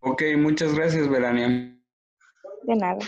Ok, 0.00 0.22
muchas 0.36 0.74
gracias, 0.74 1.08
Verania. 1.08 1.48
De 2.62 2.76
nada. 2.76 2.98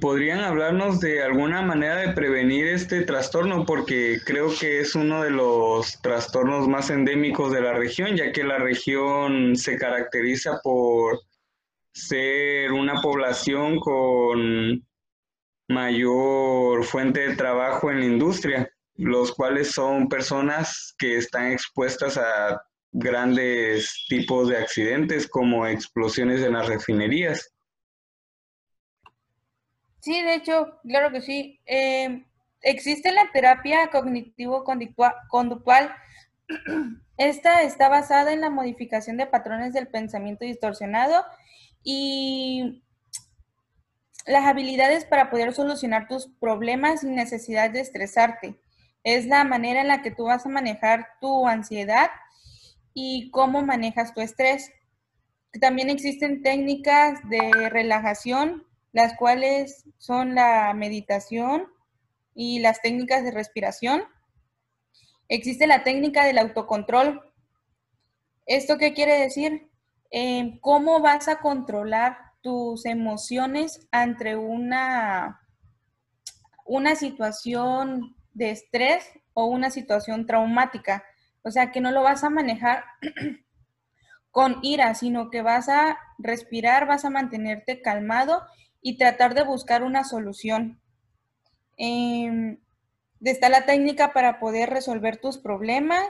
¿Podrían 0.00 0.40
hablarnos 0.40 1.00
de 1.00 1.22
alguna 1.22 1.62
manera 1.62 1.96
de 1.96 2.12
prevenir 2.12 2.66
este 2.66 3.02
trastorno? 3.02 3.64
Porque 3.64 4.18
creo 4.24 4.48
que 4.58 4.80
es 4.80 4.94
uno 4.94 5.22
de 5.22 5.30
los 5.30 6.00
trastornos 6.02 6.68
más 6.68 6.90
endémicos 6.90 7.52
de 7.52 7.62
la 7.62 7.72
región, 7.72 8.16
ya 8.16 8.32
que 8.32 8.44
la 8.44 8.58
región 8.58 9.56
se 9.56 9.76
caracteriza 9.76 10.60
por 10.62 11.20
ser 11.92 12.72
una 12.72 13.00
población 13.00 13.80
con 13.80 14.86
mayor 15.68 16.84
fuente 16.84 17.28
de 17.28 17.36
trabajo 17.36 17.90
en 17.90 18.00
la 18.00 18.06
industria 18.06 18.70
los 18.98 19.32
cuales 19.32 19.70
son 19.70 20.08
personas 20.08 20.94
que 20.98 21.16
están 21.16 21.52
expuestas 21.52 22.18
a 22.18 22.60
grandes 22.90 24.04
tipos 24.08 24.48
de 24.48 24.58
accidentes 24.58 25.28
como 25.28 25.66
explosiones 25.66 26.42
en 26.42 26.54
las 26.54 26.66
refinerías. 26.66 27.54
Sí, 30.00 30.22
de 30.22 30.34
hecho, 30.34 30.78
claro 30.82 31.10
que 31.10 31.20
sí. 31.20 31.60
Em, 31.66 32.24
existe 32.62 33.12
la 33.12 33.30
terapia 33.32 33.90
cognitivo-conductual. 33.90 35.94
Esta 37.16 37.62
está 37.62 37.88
basada 37.88 38.32
en 38.32 38.40
la 38.40 38.50
modificación 38.50 39.16
de 39.16 39.26
patrones 39.26 39.72
del 39.72 39.88
pensamiento 39.88 40.44
distorsionado 40.44 41.24
y 41.82 42.84
las 44.26 44.44
habilidades 44.44 45.04
para 45.04 45.30
poder 45.30 45.52
solucionar 45.52 46.06
tus 46.06 46.28
problemas 46.38 47.00
sin 47.00 47.14
necesidad 47.14 47.70
de 47.70 47.80
estresarte. 47.80 48.60
es 49.04 49.26
la 49.26 49.44
manera 49.44 49.80
en 49.80 49.88
la 49.88 50.02
que 50.02 50.10
tú 50.10 50.24
vas 50.24 50.44
a 50.44 50.50
manejar 50.50 51.06
tu 51.20 51.48
ansiedad 51.48 52.10
y 52.92 53.30
cómo 53.30 53.62
manejas 53.62 54.12
tu 54.12 54.20
estrés. 54.20 54.70
También 55.60 55.88
existen 55.88 56.42
técnicas 56.42 57.20
de 57.30 57.70
relajación, 57.70 58.67
las 58.98 59.14
cuales 59.16 59.84
son 59.98 60.34
la 60.34 60.74
meditación 60.74 61.68
y 62.34 62.58
las 62.58 62.82
técnicas 62.82 63.22
de 63.22 63.30
respiración. 63.30 64.02
Existe 65.28 65.68
la 65.68 65.84
técnica 65.84 66.24
del 66.24 66.38
autocontrol. 66.38 67.22
¿Esto 68.44 68.76
qué 68.76 68.94
quiere 68.94 69.20
decir? 69.20 69.70
Eh, 70.10 70.58
¿Cómo 70.62 70.98
vas 70.98 71.28
a 71.28 71.38
controlar 71.38 72.18
tus 72.40 72.86
emociones 72.86 73.86
ante 73.92 74.34
una, 74.34 75.42
una 76.64 76.96
situación 76.96 78.16
de 78.32 78.50
estrés 78.50 79.08
o 79.32 79.44
una 79.44 79.70
situación 79.70 80.26
traumática? 80.26 81.04
O 81.42 81.52
sea, 81.52 81.70
que 81.70 81.80
no 81.80 81.92
lo 81.92 82.02
vas 82.02 82.24
a 82.24 82.30
manejar 82.30 82.82
con 84.32 84.58
ira, 84.62 84.92
sino 84.94 85.30
que 85.30 85.42
vas 85.42 85.68
a 85.68 85.96
respirar, 86.18 86.88
vas 86.88 87.04
a 87.04 87.10
mantenerte 87.10 87.80
calmado 87.80 88.42
y 88.80 88.96
tratar 88.96 89.34
de 89.34 89.44
buscar 89.44 89.82
una 89.82 90.04
solución. 90.04 90.80
Eh, 91.76 92.58
está 93.22 93.48
la 93.48 93.66
técnica 93.66 94.12
para 94.12 94.38
poder 94.38 94.70
resolver 94.70 95.20
tus 95.20 95.38
problemas 95.38 96.06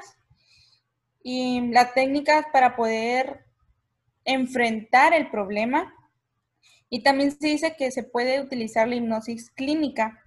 y 1.23 1.61
la 1.71 1.93
técnica 1.93 2.49
para 2.53 2.77
poder 2.77 3.45
enfrentar 4.25 5.15
el 5.15 5.31
problema. 5.31 5.95
Y 6.91 7.03
también 7.03 7.33
se 7.33 7.49
dice 7.49 7.77
que 7.77 7.91
se 7.91 8.03
puede 8.03 8.41
utilizar 8.41 8.89
la 8.89 8.97
hipnosis 8.97 9.51
clínica, 9.51 10.25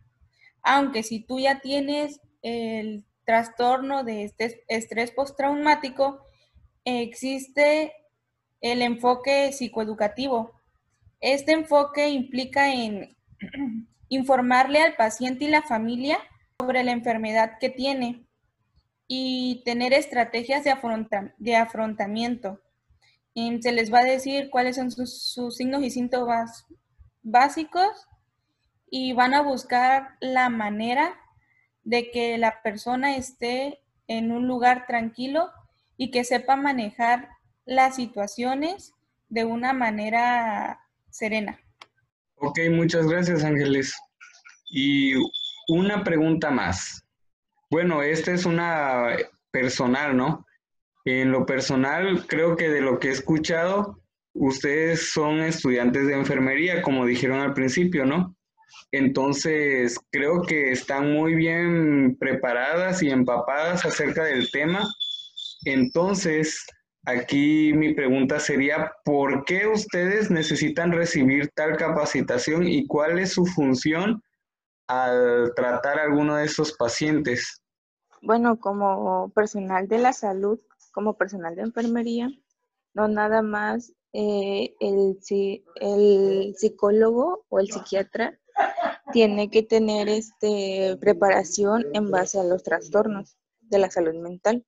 aunque 0.62 1.04
si 1.04 1.20
tú 1.20 1.40
ya 1.40 1.60
tienes 1.60 2.22
el 2.44 3.06
trastorno 3.26 4.04
de 4.04 4.24
este 4.26 4.64
estrés 4.68 5.12
postraumático, 5.12 6.24
existe 6.86 7.94
el 8.62 8.82
enfoque 8.82 9.52
psicoeducativo. 9.54 10.61
Este 11.22 11.52
enfoque 11.52 12.10
implica 12.10 12.74
en 12.74 13.16
informarle 14.10 14.82
al 14.82 14.96
paciente 14.96 15.46
y 15.46 15.48
la 15.48 15.62
familia 15.62 16.18
sobre 16.60 16.84
la 16.84 16.92
enfermedad 16.92 17.58
que 17.60 17.70
tiene 17.70 18.26
y 19.08 19.62
tener 19.64 19.94
estrategias 19.94 20.64
de, 20.64 21.56
afrontamiento. 21.56 22.60
se 23.36 23.72
les 23.72 23.94
va 23.94 24.00
a 24.00 24.04
decir 24.04 24.50
cuáles 24.50 24.78
son 24.78 24.92
sus, 24.92 25.32
sus 25.32 25.58
signos 25.58 25.84
y 25.84 25.92
síntomas 25.92 26.66
básicos 27.22 28.08
y 28.90 29.14
van 29.14 29.34
a 29.34 29.42
buscar 29.42 30.16
la 30.22 30.50
manera 30.50 31.16
de 31.84 32.10
que 32.10 32.38
la 32.38 32.62
persona 32.64 33.16
esté 33.16 33.80
en 34.08 34.32
un 34.32 34.48
lugar 34.48 34.88
tranquilo 34.88 35.50
y 35.98 36.10
que 36.10 36.24
sepa 36.24 36.56
manejar 36.56 37.30
las 37.66 37.96
situaciones 37.96 38.94
de 39.30 39.46
una 39.46 39.72
manera 39.74 40.80
serena. 41.12 41.60
Ok, 42.36 42.60
muchas 42.72 43.08
gracias 43.08 43.44
Ángeles. 43.44 43.96
Y 44.70 45.14
una 45.68 46.04
pregunta 46.04 46.50
más. 46.50 47.04
Bueno, 47.70 48.02
esta 48.02 48.32
es 48.32 48.46
una 48.46 49.16
personal, 49.52 50.18
¿no? 50.18 50.46
En 51.06 51.32
lo 51.32 51.46
personal, 51.46 52.26
creo 52.28 52.56
que 52.56 52.70
de 52.70 52.82
lo 52.82 53.00
que 53.00 53.10
he 53.10 53.12
escuchado, 53.12 54.02
ustedes 54.34 55.12
son 55.12 55.40
estudiantes 55.40 56.08
de 56.08 56.14
enfermería, 56.14 56.82
como 56.82 57.06
dijeron 57.06 57.40
al 57.40 57.54
principio, 57.54 58.06
¿no? 58.06 58.36
Entonces, 58.92 59.98
creo 60.12 60.42
que 60.44 60.72
están 60.72 61.14
muy 61.14 61.36
bien 61.36 62.18
preparadas 62.20 63.02
y 63.04 63.10
empapadas 63.10 63.86
acerca 63.86 64.24
del 64.24 64.50
tema. 64.52 64.88
Entonces, 65.66 66.66
aquí 67.06 67.74
mi 67.74 67.94
pregunta 67.94 68.40
sería, 68.40 68.92
¿por 69.04 69.46
qué 69.46 69.68
ustedes 69.68 70.30
necesitan 70.30 70.92
recibir 70.92 71.50
tal 71.56 71.78
capacitación 71.78 72.68
y 72.68 72.86
cuál 72.88 73.20
es 73.20 73.34
su 73.34 73.46
función 73.46 74.22
al 74.88 75.54
tratar 75.56 76.00
a 76.00 76.04
alguno 76.04 76.36
de 76.36 76.46
esos 76.46 76.74
pacientes? 76.74 77.62
Bueno, 78.22 78.60
como 78.60 79.30
personal 79.34 79.88
de 79.88 79.98
la 79.98 80.14
salud, 80.14 80.60
como 80.92 81.18
personal 81.18 81.56
de 81.56 81.64
enfermería, 81.64 82.30
no 82.94 83.08
nada 83.08 83.42
más 83.42 83.94
eh, 84.14 84.76
el, 84.80 85.18
el 85.76 86.54
psicólogo 86.56 87.46
o 87.50 87.60
el 87.60 87.72
psiquiatra 87.72 88.38
tiene 89.12 89.50
que 89.50 89.64
tener 89.64 90.10
este, 90.10 90.98
preparación 91.00 91.86
en 91.94 92.12
base 92.12 92.40
a 92.40 92.44
los 92.44 92.64
trastornos 92.64 93.38
de 93.62 93.80
la 93.80 93.90
salud 93.90 94.16
mental, 94.16 94.66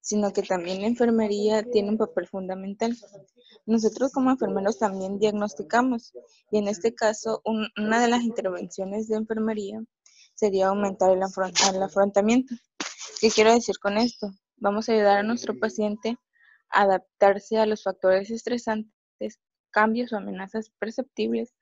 sino 0.00 0.32
que 0.32 0.42
también 0.42 0.80
la 0.80 0.86
enfermería 0.86 1.62
tiene 1.62 1.90
un 1.90 1.98
papel 1.98 2.26
fundamental. 2.26 2.96
Nosotros 3.66 4.12
como 4.12 4.30
enfermeros 4.30 4.78
también 4.78 5.18
diagnosticamos 5.18 6.12
y 6.50 6.58
en 6.58 6.68
este 6.68 6.94
caso 6.94 7.42
una 7.44 8.00
de 8.00 8.08
las 8.08 8.22
intervenciones 8.22 9.08
de 9.08 9.16
enfermería 9.16 9.82
sería 10.34 10.68
aumentar 10.68 11.10
el, 11.10 11.22
el 11.74 11.82
afrontamiento. 11.82 12.54
¿Qué 13.20 13.30
quiero 13.30 13.52
decir 13.52 13.78
con 13.78 13.98
esto? 13.98 14.30
Vamos 14.56 14.88
a 14.88 14.92
ayudar 14.92 15.18
a 15.18 15.22
nuestro 15.22 15.58
paciente 15.58 16.16
a 16.70 16.82
adaptarse 16.82 17.58
a 17.58 17.66
los 17.66 17.82
factores 17.82 18.30
estresantes, 18.30 19.40
cambios 19.70 20.12
o 20.12 20.16
amenazas 20.16 20.70
perceptibles 20.78 21.54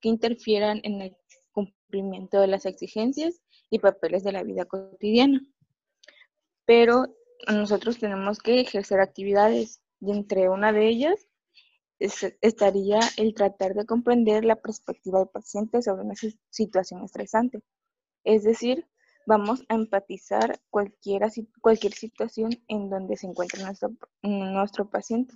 que 0.00 0.08
interfieran 0.08 0.80
en 0.84 1.02
el 1.02 1.16
cumplimiento 1.52 2.40
de 2.40 2.46
las 2.46 2.64
exigencias 2.64 3.40
y 3.70 3.78
papeles 3.78 4.24
de 4.24 4.32
la 4.32 4.42
vida 4.42 4.64
cotidiana. 4.64 5.40
Pero 6.64 7.14
nosotros 7.48 7.98
tenemos 7.98 8.38
que 8.38 8.60
ejercer 8.60 9.00
actividades 9.00 9.82
y 10.00 10.10
entre 10.12 10.48
una 10.48 10.72
de 10.72 10.88
ellas 10.88 11.26
estaría 11.98 12.98
el 13.16 13.34
tratar 13.34 13.74
de 13.74 13.86
comprender 13.86 14.44
la 14.44 14.56
perspectiva 14.56 15.20
del 15.20 15.28
paciente 15.28 15.82
sobre 15.82 16.02
una 16.02 16.14
situación 16.50 17.04
estresante. 17.04 17.62
Es 18.24 18.42
decir, 18.42 18.88
vamos 19.26 19.64
a 19.68 19.74
empatizar 19.74 20.60
cualquier 20.70 21.30
situación 21.92 22.50
en 22.68 22.90
donde 22.90 23.16
se 23.16 23.26
encuentre 23.26 23.62
nuestro, 23.62 23.90
nuestro 24.22 24.90
paciente. 24.90 25.34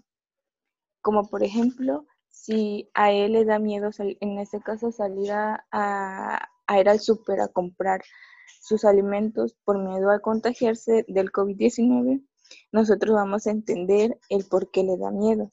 Como 1.00 1.28
por 1.28 1.44
ejemplo, 1.44 2.06
si 2.28 2.90
a 2.94 3.12
él 3.12 3.32
le 3.32 3.44
da 3.44 3.58
miedo, 3.58 3.90
en 3.98 4.38
este 4.38 4.60
caso, 4.60 4.90
salir 4.92 5.32
a, 5.32 6.48
ir 6.78 6.88
al 6.88 7.00
súper 7.00 7.40
a 7.40 7.48
comprar 7.48 8.02
sus 8.60 8.84
alimentos 8.84 9.56
por 9.64 9.78
miedo 9.78 10.10
a 10.10 10.20
contagiarse 10.20 11.04
del 11.08 11.30
COVID-19, 11.32 12.24
nosotros 12.72 13.14
vamos 13.14 13.46
a 13.46 13.50
entender 13.50 14.18
el 14.28 14.44
por 14.44 14.70
qué 14.70 14.84
le 14.84 14.96
da 14.96 15.10
miedo. 15.10 15.50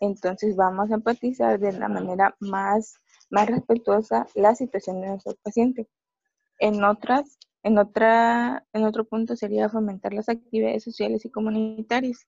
Entonces 0.00 0.56
vamos 0.56 0.90
a 0.90 0.94
empatizar 0.94 1.58
de 1.58 1.72
la 1.72 1.88
manera 1.88 2.36
más, 2.40 2.94
más 3.30 3.46
respetuosa 3.48 4.26
la 4.34 4.54
situación 4.54 5.00
de 5.00 5.08
nuestro 5.08 5.34
paciente. 5.42 5.88
En 6.58 6.82
otras, 6.84 7.38
en 7.62 7.78
otra, 7.78 8.66
en 8.72 8.84
otro 8.84 9.04
punto 9.04 9.36
sería 9.36 9.68
fomentar 9.68 10.12
las 10.12 10.28
actividades 10.28 10.84
sociales 10.84 11.24
y 11.24 11.30
comunitarias. 11.30 12.26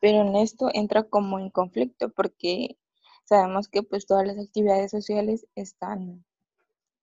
Pero 0.00 0.22
en 0.22 0.36
esto 0.36 0.68
entra 0.72 1.04
como 1.04 1.38
en 1.38 1.50
conflicto 1.50 2.10
porque 2.10 2.76
sabemos 3.24 3.68
que 3.68 3.82
pues 3.82 4.06
todas 4.06 4.26
las 4.26 4.38
actividades 4.38 4.90
sociales 4.90 5.46
están 5.54 6.24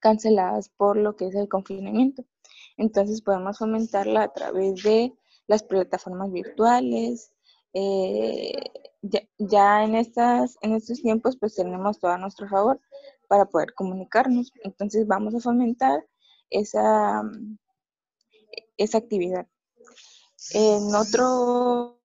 canceladas 0.04 0.68
por 0.68 0.98
lo 0.98 1.16
que 1.16 1.28
es 1.28 1.36
el 1.36 1.48
confinamiento. 1.48 2.26
Entonces 2.76 3.22
podemos 3.22 3.58
fomentarla 3.58 4.24
a 4.24 4.34
través 4.34 4.84
de 4.84 5.14
las 5.48 5.64
plataformas 5.64 6.30
virtuales. 6.30 7.32
Eh, 7.74 8.54
ya, 9.38 9.84
en, 9.84 9.96
estas, 9.96 10.58
en 10.62 10.74
estos 10.74 11.02
tiempos 11.02 11.38
pues 11.38 11.56
tenemos 11.56 12.00
todo 12.00 12.12
a 12.12 12.18
nuestro 12.18 12.50
favor 12.50 12.82
para 13.30 13.46
poder 13.46 13.74
comunicarnos. 13.74 14.52
Entonces 14.66 15.08
vamos 15.08 15.36
a 15.36 15.40
fomentar 15.40 16.06
esa, 16.50 17.24
esa 18.76 18.98
actividad. 18.98 19.48
En 20.54 20.94
otro 20.94 22.02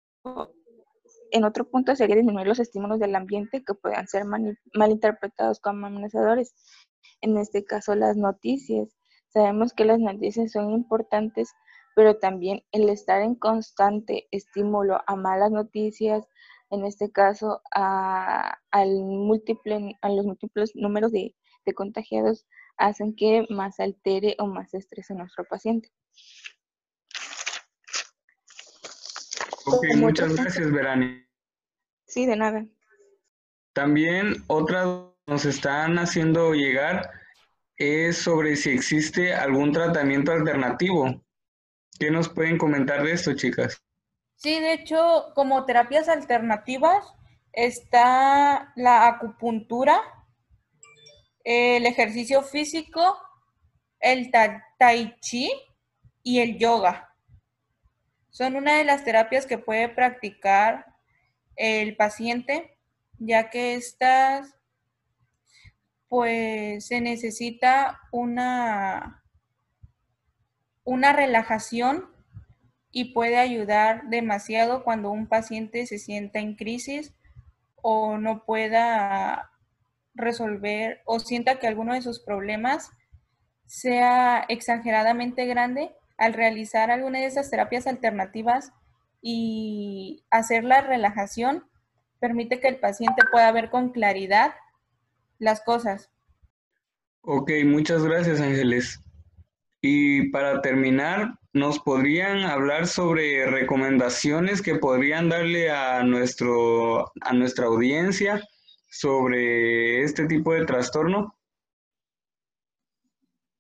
en 1.31 1.45
otro 1.45 1.69
punto 1.69 1.95
sería 1.95 2.17
disminuir 2.17 2.47
los 2.47 2.59
estímulos 2.59 3.01
del 3.01 3.15
ambiente 3.15 3.63
que 3.63 3.75
puedan 3.75 4.07
ser 4.07 4.25
mal 4.25 4.91
interpretados 4.91 5.61
como 5.61 5.87
amenazadores. 5.87 6.55
En 7.21 7.37
este 7.37 7.65
caso, 7.65 7.95
las 7.95 8.17
noticias. 8.17 8.97
Sabemos 9.29 9.73
que 9.73 9.85
las 9.85 9.99
noticias 9.99 10.53
son 10.53 10.71
importantes, 10.71 11.51
pero 11.95 12.19
también 12.19 12.63
el 12.73 12.89
estar 12.89 13.23
en 13.23 13.35
constante 13.35 14.27
estímulo 14.31 15.01
a 15.07 15.17
malas 15.17 15.51
noticias, 15.51 16.27
en 16.71 16.85
este 16.85 17.11
caso 17.11 17.61
a, 17.75 18.59
al 18.71 18.89
múltiple, 19.05 19.97
a 20.03 20.09
los 20.09 20.27
múltiples 20.27 20.73
números 20.75 21.13
de, 21.13 21.35
de 21.67 21.75
contagiados, 21.75 22.47
hacen 22.77 23.15
que 23.17 23.47
más 23.51 23.81
altere 23.81 24.37
o 24.39 24.47
más 24.47 24.73
estrese 24.75 25.13
a 25.13 25.17
nuestro 25.17 25.45
paciente. 25.45 25.91
Ok, 29.67 29.85
muchas 29.97 30.35
gracias, 30.35 30.71
Verani. 30.73 31.27
Sí, 32.07 32.25
de 32.25 32.37
nada. 32.37 32.67
También 33.75 34.37
otra 34.47 35.13
nos 35.29 35.45
están 35.45 35.99
haciendo 35.99 36.55
llegar 36.55 37.11
es 37.77 38.19
sobre 38.19 38.57
si 38.57 38.71
existe 38.71 39.33
algún 39.33 39.73
tratamiento 39.73 40.33
alternativo 40.33 41.23
¿Qué 41.99 42.13
nos 42.13 42.29
pueden 42.29 42.59
comentar 42.59 43.03
de 43.03 43.13
esto, 43.13 43.35
chicas? 43.35 43.83
Sí, 44.37 44.61
de 44.61 44.73
hecho, 44.73 45.33
como 45.35 45.65
terapias 45.65 46.09
alternativas 46.09 47.05
está 47.53 48.73
la 48.77 49.09
acupuntura, 49.09 50.01
el 51.43 51.87
ejercicio 51.87 52.43
físico, 52.43 53.19
el 53.99 54.31
tai 54.31 55.17
chi 55.21 55.51
y 56.23 56.39
el 56.39 56.57
yoga. 56.57 57.17
Son 58.31 58.55
una 58.55 58.79
de 58.79 58.85
las 58.85 59.05
terapias 59.05 59.45
que 59.45 59.59
puede 59.59 59.89
practicar 59.89 60.87
el 61.57 61.97
paciente, 61.97 62.79
ya 63.19 63.51
que 63.51 63.75
estas, 63.75 64.55
pues 66.09 66.87
se 66.87 67.01
necesita 67.01 68.01
una, 68.13 69.23
una 70.85 71.13
relajación 71.13 72.07
y 72.91 73.13
puede 73.13 73.37
ayudar 73.37 74.09
demasiado 74.09 74.85
cuando 74.85 75.11
un 75.11 75.27
paciente 75.27 75.87
se 75.87 75.99
sienta 75.99 76.39
en 76.39 76.57
crisis 76.57 77.15
o 77.83 78.17
no 78.19 78.45
pueda 78.45 79.51
resolver 80.15 81.01
o 81.05 81.21
sienta 81.21 81.59
que 81.59 81.67
alguno 81.67 81.95
de 81.95 82.03
sus 82.03 82.21
problemas 82.21 82.91
sea 83.67 84.45
exageradamente 84.49 85.45
grande, 85.45 85.95
al 86.17 86.33
realizar 86.33 86.91
alguna 86.91 87.21
de 87.21 87.27
esas 87.27 87.51
terapias 87.51 87.87
alternativas 87.87 88.73
y 89.21 90.25
hacer 90.31 90.65
la 90.65 90.81
relajación, 90.81 91.69
permite 92.19 92.61
que 92.61 92.69
el 92.69 92.81
paciente 92.81 93.23
pueda 93.31 93.53
ver 93.53 93.71
con 93.71 93.91
claridad 93.91 94.55
las 95.39 95.61
cosas. 95.63 96.11
Ok, 97.23 97.51
muchas 97.65 98.05
gracias 98.05 98.41
Ángeles. 98.41 99.01
Y 99.81 100.31
para 100.31 100.61
terminar, 100.61 101.39
¿nos 101.53 101.79
podrían 101.79 102.41
hablar 102.41 102.87
sobre 102.87 103.47
recomendaciones 103.47 104.61
que 104.61 104.77
podrían 104.77 105.29
darle 105.29 105.71
a, 105.71 106.03
nuestro, 106.03 107.13
a 107.21 107.33
nuestra 107.33 107.67
audiencia 107.67 108.43
sobre 108.91 110.03
este 110.03 110.27
tipo 110.27 110.53
de 110.53 110.65
trastorno? 110.65 111.37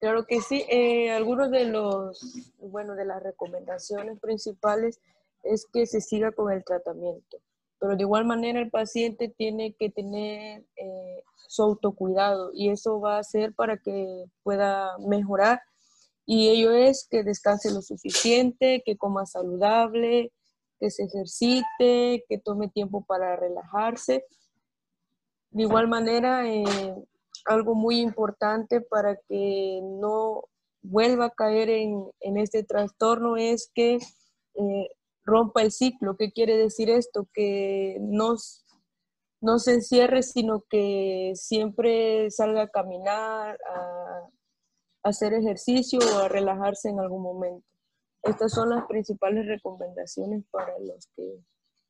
Claro 0.01 0.27
que 0.27 0.41
sí. 0.41 0.64
Eh, 0.69 1.11
algunos 1.11 1.51
de 1.51 1.67
los, 1.67 2.53
bueno, 2.59 2.95
de 2.95 3.05
las 3.05 3.23
recomendaciones 3.23 4.19
principales 4.21 5.01
es 5.43 5.67
que 5.73 5.87
se 5.87 6.01
siga 6.01 6.33
con 6.33 6.53
el 6.53 6.64
tratamiento. 6.64 7.38
Pero 7.79 7.97
de 7.97 8.03
igual 8.03 8.25
manera 8.25 8.61
el 8.61 8.71
paciente 8.71 9.29
tiene 9.29 9.75
que 9.75 9.91
tener 9.91 10.64
eh, 10.77 11.23
su 11.47 11.62
autocuidado 11.62 12.51
y 12.53 12.71
eso 12.71 13.01
va 13.01 13.19
a 13.19 13.25
ser 13.25 13.55
para 13.55 13.79
que 13.79 14.25
pueda 14.43 14.97
mejorar. 14.99 15.61
Y 16.27 16.49
ello 16.49 16.73
es 16.73 17.07
que 17.11 17.23
descanse 17.23 17.73
lo 17.73 17.81
suficiente, 17.81 18.83
que 18.85 18.97
coma 18.97 19.25
saludable, 19.25 20.33
que 20.79 20.91
se 20.91 21.05
ejercite, 21.05 22.25
que 22.29 22.38
tome 22.45 22.69
tiempo 22.69 23.05
para 23.05 23.37
relajarse. 23.37 24.25
De 25.51 25.62
igual 25.62 25.88
manera, 25.88 26.47
eh, 26.47 26.95
algo 27.47 27.75
muy 27.75 28.01
importante 28.01 28.81
para 28.81 29.17
que 29.29 29.81
no 29.83 30.45
vuelva 30.83 31.27
a 31.27 31.31
caer 31.31 31.71
en, 31.71 32.11
este 32.21 32.62
trastorno 32.62 33.37
es 33.37 33.71
que 33.75 33.95
eh, 33.95 34.88
rompa 35.29 35.62
el 35.62 35.71
ciclo. 35.71 36.17
¿Qué 36.17 36.33
quiere 36.33 36.57
decir 36.57 36.91
esto? 36.91 37.29
Que 37.33 37.99
no, 38.01 38.37
no 39.41 39.59
se 39.59 39.75
encierre, 39.75 40.23
sino 40.23 40.64
que 40.69 41.33
siempre 41.35 42.31
salga 42.31 42.62
a 42.62 42.69
caminar, 42.69 43.59
a, 43.71 44.29
hacer 45.05 45.33
ejercicio 45.33 46.01
o 46.01 46.19
a 46.19 46.29
relajarse 46.29 46.88
en 46.88 46.99
algún 46.99 47.23
momento. 47.23 47.64
Estas 48.23 48.53
son 48.53 48.71
las 48.71 48.85
principales 48.87 49.47
recomendaciones 49.47 50.45
para 50.51 50.77
los 50.81 51.09
que 51.17 51.25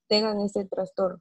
tengan 0.09 0.41
este 0.41 0.67
trastorno. 0.67 1.21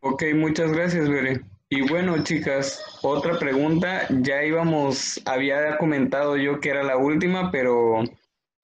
Ok, 0.00 0.22
muchas 0.34 0.72
gracias, 0.72 1.08
Bere. 1.08 1.44
Y 1.68 1.88
bueno, 1.88 2.22
chicas, 2.22 2.80
otra 3.02 3.38
pregunta. 3.38 4.06
Ya 4.22 4.44
íbamos, 4.44 5.20
había 5.24 5.76
comentado 5.78 6.36
yo 6.36 6.60
que 6.60 6.70
era 6.70 6.84
la 6.84 6.96
última, 6.96 7.50
pero 7.50 8.04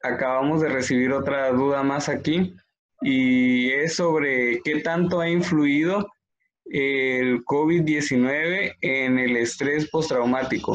acabamos 0.03 0.61
de 0.61 0.69
recibir 0.69 1.13
otra 1.13 1.51
duda 1.51 1.83
más 1.83 2.09
aquí. 2.09 2.55
Y 3.03 3.71
es 3.73 3.97
sobre 3.97 4.61
qué 4.62 4.81
tanto 4.81 5.21
ha 5.21 5.29
influido 5.29 6.09
el 6.67 7.45
COVID-19 7.45 8.77
en 8.81 9.19
el 9.19 9.37
estrés 9.37 9.91
postraumático. 9.91 10.75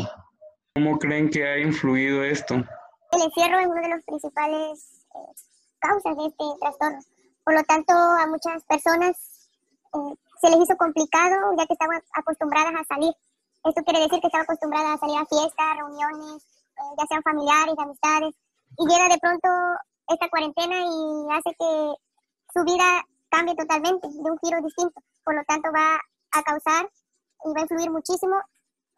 ¿Cómo 0.76 1.00
creen 1.00 1.30
que 1.30 1.48
ha 1.48 1.58
influido 1.60 2.24
esto? 2.24 2.56
El 2.56 3.22
encierro 3.24 3.60
es 3.60 3.68
una 3.68 3.82
de 3.82 3.90
las 3.90 4.04
principales 4.06 5.06
eh, 5.16 5.34
causas 5.80 6.18
de 6.18 6.26
este 6.28 6.44
trastorno. 6.60 7.00
Por 7.44 7.56
lo 7.56 7.64
tanto, 7.64 7.94
a 7.94 8.28
muchas 8.28 8.64
personas 8.66 9.50
eh, 9.94 10.16
se 10.42 10.50
les 10.50 10.60
hizo 10.60 10.78
complicado 10.78 11.56
ya 11.58 11.66
que 11.66 11.74
estaban 11.74 12.02
acostumbradas 12.14 12.74
a 12.76 12.84
salir. 12.84 13.14
Esto 13.64 13.82
quiere 13.84 14.02
decir 14.02 14.20
que 14.20 14.28
estaban 14.28 14.46
acostumbradas 14.46 14.96
a 14.96 14.98
salir 15.00 15.18
a 15.18 15.26
fiestas, 15.26 15.78
reuniones, 15.78 16.44
eh, 16.44 16.94
ya 16.98 17.06
sean 17.08 17.24
familiares, 17.24 17.76
amistades, 17.78 18.36
y 18.78 18.86
llega 18.86 19.10
de 19.10 19.18
pronto 19.18 19.50
esta 20.10 20.30
cuarentena 20.30 20.76
y 20.78 21.32
hace 21.32 21.56
que 21.58 21.94
su 22.58 22.64
vida 22.64 23.06
cambie 23.30 23.56
totalmente, 23.56 24.08
de 24.08 24.32
un 24.32 24.38
giro 24.40 24.62
distinto. 24.64 25.00
Por 25.24 25.36
lo 25.36 25.44
tanto, 25.44 25.70
va 25.72 26.00
a 26.32 26.44
causar 26.44 26.90
y 27.46 27.54
va 27.54 27.60
a 27.60 27.62
influir 27.62 27.92
muchísimo 27.92 28.36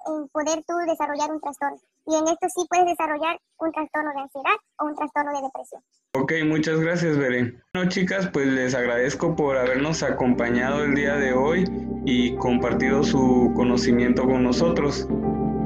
en 0.08 0.30
poder 0.30 0.64
tú 0.66 0.76
desarrollar 0.88 1.32
un 1.32 1.42
trastorno. 1.42 1.78
Y 2.08 2.16
en 2.16 2.28
esto 2.28 2.48
sí 2.56 2.66
puedes 2.70 2.86
desarrollar 2.86 3.40
un 3.60 3.72
trastorno 3.72 4.12
de 4.16 4.22
ansiedad 4.22 4.56
o 4.80 4.86
un 4.86 4.96
trastorno 4.96 5.32
de 5.34 5.42
depresión. 5.42 5.82
Ok, 6.14 6.32
muchas 6.46 6.80
gracias, 6.80 7.18
Beren. 7.18 7.62
Bueno, 7.74 7.90
chicas, 7.90 8.30
pues 8.32 8.48
les 8.48 8.74
agradezco 8.74 9.36
por 9.36 9.58
habernos 9.58 10.02
acompañado 10.04 10.84
el 10.84 10.96
día 10.96 11.16
de 11.16 11.34
hoy 11.34 11.66
y 12.06 12.36
compartido 12.38 13.04
su 13.04 13.52
conocimiento 13.56 14.24
con 14.24 14.44
nosotros. 14.44 15.08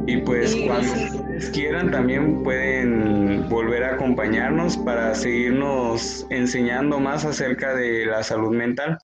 Y 0.07 0.17
pues 0.17 0.55
cuando 0.67 1.22
quieran 1.51 1.91
también 1.91 2.43
pueden 2.43 3.47
volver 3.49 3.83
a 3.83 3.95
acompañarnos 3.95 4.77
para 4.77 5.13
seguirnos 5.15 6.25
enseñando 6.29 6.99
más 6.99 7.25
acerca 7.25 7.73
de 7.75 8.05
la 8.05 8.23
salud 8.23 8.51
mental. 8.51 8.99